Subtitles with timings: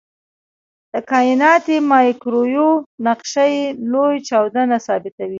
[0.91, 2.69] د کائناتي مایکروویو
[3.07, 3.45] نقشه
[3.91, 5.29] لوی چاودنه ثابتوي.